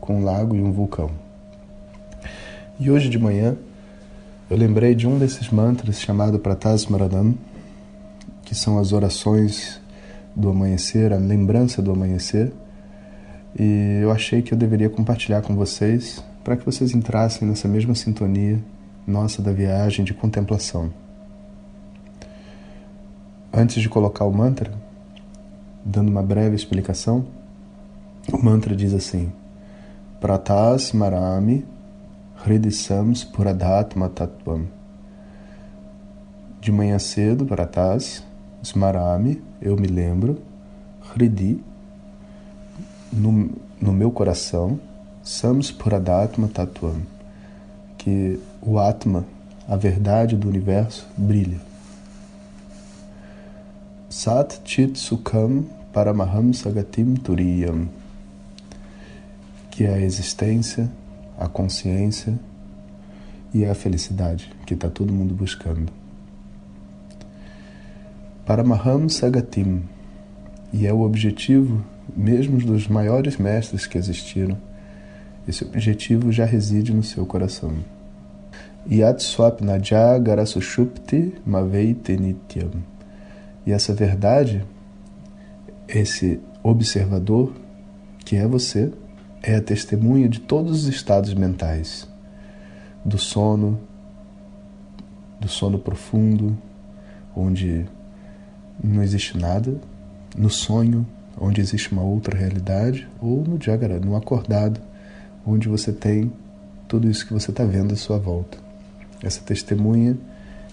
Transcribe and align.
com 0.00 0.20
um 0.20 0.24
lago 0.24 0.56
e 0.56 0.62
um 0.62 0.72
vulcão. 0.72 1.10
E 2.80 2.90
hoje 2.90 3.10
de 3.10 3.18
manhã 3.18 3.54
eu 4.48 4.56
lembrei 4.56 4.94
de 4.94 5.06
um 5.06 5.18
desses 5.18 5.50
mantras 5.50 6.00
chamado 6.00 6.38
Pratasmaranam, 6.38 7.34
que 8.42 8.54
são 8.54 8.78
as 8.78 8.94
orações 8.94 9.82
do 10.34 10.48
amanhecer, 10.48 11.12
a 11.12 11.18
lembrança 11.18 11.82
do 11.82 11.92
amanhecer, 11.92 12.50
e 13.54 13.98
eu 14.00 14.10
achei 14.10 14.40
que 14.40 14.54
eu 14.54 14.56
deveria 14.56 14.88
compartilhar 14.88 15.42
com 15.42 15.54
vocês 15.54 16.24
para 16.42 16.56
que 16.56 16.64
vocês 16.64 16.94
entrassem 16.94 17.46
nessa 17.46 17.68
mesma 17.68 17.94
sintonia 17.94 18.58
nossa 19.06 19.42
da 19.42 19.52
viagem 19.52 20.06
de 20.06 20.14
contemplação. 20.14 20.90
Antes 23.52 23.82
de 23.82 23.90
colocar 23.90 24.24
o 24.24 24.32
mantra, 24.32 24.72
dando 25.84 26.08
uma 26.08 26.22
breve 26.22 26.56
explicação, 26.56 27.24
o 28.32 28.42
mantra 28.42 28.74
diz 28.74 28.94
assim: 28.94 29.32
Pratas 30.20 30.92
Marami 30.92 31.66
Hridisam 32.44 33.14
Spuradhatma 33.14 34.08
Tattvam. 34.08 34.66
De 36.60 36.72
manhã 36.72 36.98
cedo, 36.98 37.44
Pratas, 37.44 38.24
Smarami, 38.62 39.40
eu 39.60 39.76
me 39.76 39.86
lembro, 39.86 40.38
Hridi, 41.14 41.62
no, 43.12 43.50
no 43.80 43.92
meu 43.92 44.10
coração, 44.10 44.80
Samspuradatma 45.22 46.48
Tattvam, 46.48 47.02
que 47.96 48.40
o 48.60 48.76
Atma, 48.76 49.24
a 49.68 49.76
verdade 49.76 50.36
do 50.36 50.48
universo, 50.48 51.06
brilha. 51.16 51.60
Sat 54.12 54.60
Chit 54.66 54.98
Sukham 54.98 55.64
Paramaham 55.90 56.52
Sagatim 56.52 57.14
Turiyam, 57.14 57.88
que 59.70 59.84
é 59.84 59.94
a 59.94 60.00
existência, 60.02 60.86
a 61.38 61.48
consciência 61.48 62.38
e 63.54 63.64
a 63.64 63.74
felicidade 63.74 64.52
que 64.66 64.74
está 64.74 64.90
todo 64.90 65.14
mundo 65.14 65.34
buscando. 65.34 65.90
Paramaham 68.44 69.08
Sagatim, 69.08 69.82
e 70.74 70.86
é 70.86 70.92
o 70.92 71.00
objetivo 71.00 71.82
mesmo 72.14 72.58
dos 72.58 72.88
maiores 72.88 73.38
mestres 73.38 73.86
que 73.86 73.96
existiram. 73.96 74.58
Esse 75.48 75.64
objetivo 75.64 76.30
já 76.30 76.44
reside 76.44 76.92
no 76.92 77.02
seu 77.02 77.24
coração. 77.24 77.72
Yat 78.86 79.22
Swapnaja 79.22 80.18
Garasushupti 80.18 81.32
Maveite 81.46 82.14
Nityam 82.18 82.91
e 83.66 83.72
essa 83.72 83.94
verdade, 83.94 84.64
esse 85.88 86.40
observador, 86.62 87.52
que 88.24 88.36
é 88.36 88.46
você, 88.46 88.92
é 89.42 89.56
a 89.56 89.62
testemunha 89.62 90.28
de 90.28 90.40
todos 90.40 90.82
os 90.82 90.88
estados 90.88 91.34
mentais, 91.34 92.08
do 93.04 93.18
sono, 93.18 93.80
do 95.40 95.48
sono 95.48 95.78
profundo, 95.78 96.56
onde 97.34 97.84
não 98.82 99.02
existe 99.02 99.36
nada, 99.36 99.80
no 100.36 100.48
sonho, 100.48 101.06
onde 101.38 101.60
existe 101.60 101.92
uma 101.92 102.02
outra 102.02 102.36
realidade, 102.36 103.08
ou 103.20 103.42
no 103.42 103.60
Jagara, 103.60 103.98
no 103.98 104.16
acordado, 104.16 104.80
onde 105.46 105.68
você 105.68 105.92
tem 105.92 106.32
tudo 106.86 107.08
isso 107.08 107.26
que 107.26 107.32
você 107.32 107.50
está 107.50 107.64
vendo 107.64 107.94
à 107.94 107.96
sua 107.96 108.18
volta. 108.18 108.58
Essa 109.22 109.40
testemunha, 109.40 110.16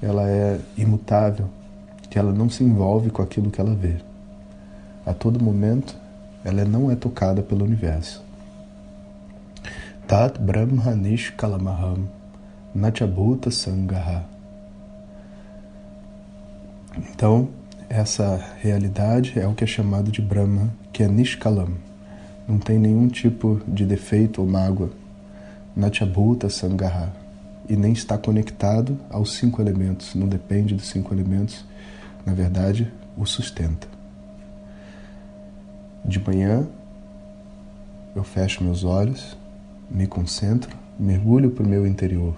ela 0.00 0.28
é 0.28 0.58
imutável, 0.76 1.48
que 2.12 2.18
ela 2.18 2.30
não 2.30 2.50
se 2.50 2.62
envolve 2.62 3.08
com 3.08 3.22
aquilo 3.22 3.50
que 3.50 3.58
ela 3.58 3.74
vê. 3.74 3.96
A 5.06 5.14
todo 5.14 5.42
momento, 5.42 5.96
ela 6.44 6.62
não 6.62 6.90
é 6.90 6.94
tocada 6.94 7.40
pelo 7.40 7.64
universo. 7.64 8.22
Tat 10.06 10.38
Brahmanish 10.38 11.30
Kalamaham 11.30 12.06
Nachabhuta 12.74 13.50
Sangaha. 13.50 14.26
Então, 17.14 17.48
essa 17.88 18.44
realidade 18.60 19.40
é 19.40 19.46
o 19.46 19.54
que 19.54 19.64
é 19.64 19.66
chamado 19.66 20.12
de 20.12 20.20
Brahma, 20.20 20.68
que 20.92 21.02
é 21.02 21.08
Nishkalam. 21.08 21.78
Não 22.46 22.58
tem 22.58 22.78
nenhum 22.78 23.08
tipo 23.08 23.58
de 23.66 23.86
defeito 23.86 24.42
ou 24.42 24.46
mágoa. 24.46 24.90
Nachabhuta 25.74 26.50
Sangaha. 26.50 27.10
E 27.70 27.74
nem 27.74 27.94
está 27.94 28.18
conectado 28.18 28.98
aos 29.08 29.32
cinco 29.32 29.62
elementos, 29.62 30.14
não 30.14 30.28
depende 30.28 30.74
dos 30.74 30.90
cinco 30.90 31.14
elementos 31.14 31.71
na 32.24 32.32
verdade, 32.32 32.92
o 33.16 33.26
sustenta. 33.26 33.88
De 36.04 36.18
manhã, 36.20 36.66
eu 38.14 38.22
fecho 38.22 38.64
meus 38.64 38.84
olhos, 38.84 39.36
me 39.90 40.06
concentro, 40.06 40.76
mergulho 40.98 41.50
para 41.50 41.64
o 41.64 41.68
meu 41.68 41.86
interior 41.86 42.34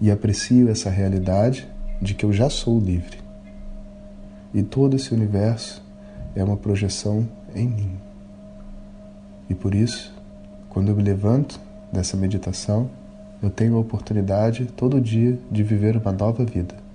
e 0.00 0.10
aprecio 0.10 0.68
essa 0.68 0.90
realidade 0.90 1.66
de 2.00 2.14
que 2.14 2.24
eu 2.24 2.32
já 2.32 2.48
sou 2.48 2.78
livre. 2.78 3.18
E 4.54 4.62
todo 4.62 4.96
esse 4.96 5.12
universo 5.12 5.82
é 6.34 6.42
uma 6.42 6.56
projeção 6.56 7.28
em 7.54 7.68
mim. 7.68 7.92
E 9.48 9.54
por 9.54 9.74
isso, 9.74 10.14
quando 10.68 10.88
eu 10.88 10.96
me 10.96 11.02
levanto 11.02 11.60
dessa 11.92 12.16
meditação, 12.16 12.90
eu 13.42 13.50
tenho 13.50 13.76
a 13.76 13.80
oportunidade 13.80 14.66
todo 14.66 15.00
dia 15.00 15.38
de 15.50 15.62
viver 15.62 15.96
uma 15.96 16.12
nova 16.12 16.44
vida 16.44 16.87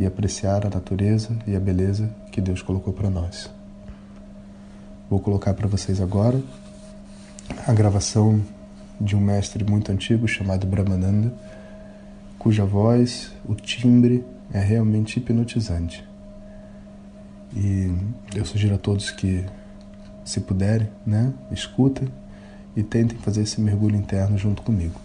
e 0.00 0.06
apreciar 0.06 0.66
a 0.66 0.70
natureza 0.70 1.36
e 1.46 1.54
a 1.54 1.60
beleza 1.60 2.08
que 2.32 2.40
Deus 2.40 2.62
colocou 2.62 2.90
para 2.90 3.10
nós. 3.10 3.50
Vou 5.10 5.20
colocar 5.20 5.52
para 5.52 5.68
vocês 5.68 6.00
agora 6.00 6.40
a 7.66 7.72
gravação 7.74 8.40
de 8.98 9.14
um 9.14 9.20
mestre 9.20 9.62
muito 9.62 9.92
antigo 9.92 10.26
chamado 10.26 10.66
Brahmananda, 10.66 11.30
cuja 12.38 12.64
voz, 12.64 13.30
o 13.46 13.54
timbre 13.54 14.24
é 14.50 14.58
realmente 14.58 15.18
hipnotizante. 15.18 16.02
E 17.54 17.94
eu 18.34 18.46
sugiro 18.46 18.76
a 18.76 18.78
todos 18.78 19.10
que, 19.10 19.44
se 20.24 20.40
puderem, 20.40 20.88
né, 21.04 21.30
escutem 21.50 22.08
e 22.74 22.82
tentem 22.82 23.18
fazer 23.18 23.42
esse 23.42 23.60
mergulho 23.60 23.96
interno 23.96 24.38
junto 24.38 24.62
comigo. 24.62 24.98